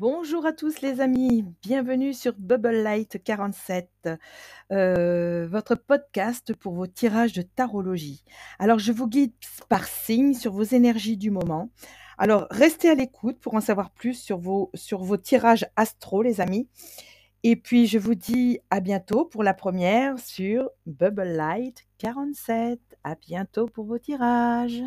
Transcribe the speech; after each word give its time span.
Bonjour 0.00 0.46
à 0.46 0.52
tous 0.52 0.80
les 0.80 1.00
amis, 1.00 1.44
bienvenue 1.60 2.14
sur 2.14 2.32
Bubble 2.38 2.84
Light 2.84 3.20
47, 3.20 4.08
euh, 4.70 5.48
votre 5.50 5.74
podcast 5.74 6.54
pour 6.54 6.74
vos 6.74 6.86
tirages 6.86 7.32
de 7.32 7.42
tarologie. 7.42 8.22
Alors 8.60 8.78
je 8.78 8.92
vous 8.92 9.08
guide 9.08 9.32
par 9.68 9.88
signe 9.88 10.34
sur 10.34 10.52
vos 10.52 10.62
énergies 10.62 11.16
du 11.16 11.32
moment. 11.32 11.72
Alors 12.16 12.46
restez 12.52 12.88
à 12.88 12.94
l'écoute 12.94 13.40
pour 13.40 13.54
en 13.54 13.60
savoir 13.60 13.90
plus 13.90 14.14
sur 14.14 14.38
vos, 14.38 14.70
sur 14.72 15.02
vos 15.02 15.16
tirages 15.16 15.66
astro 15.74 16.22
les 16.22 16.40
amis. 16.40 16.68
Et 17.42 17.56
puis 17.56 17.88
je 17.88 17.98
vous 17.98 18.14
dis 18.14 18.60
à 18.70 18.78
bientôt 18.78 19.24
pour 19.24 19.42
la 19.42 19.52
première 19.52 20.16
sur 20.20 20.70
Bubble 20.86 21.32
Light 21.32 21.88
47. 21.98 22.78
À 23.02 23.16
bientôt 23.16 23.66
pour 23.66 23.86
vos 23.86 23.98
tirages. 23.98 24.84